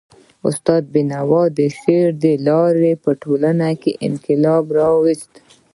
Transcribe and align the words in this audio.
استاد 0.47 0.83
بینوا 0.93 1.43
د 1.57 1.59
شعر 1.79 2.09
د 2.23 2.25
لاري 2.47 2.93
په 3.03 3.11
ټولنه 3.23 3.67
کي 3.81 3.91
انقلاب 4.07 4.65
راوست. 4.79 5.31